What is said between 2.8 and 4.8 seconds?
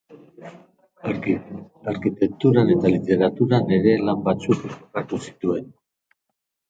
literaturan ere lan batzuk